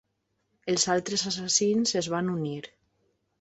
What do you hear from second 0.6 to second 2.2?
Els altres assassins es